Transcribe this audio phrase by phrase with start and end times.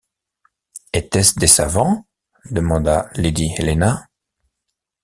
[0.93, 2.07] Étaient-ce des savants?
[2.45, 4.09] demanda lady Helena.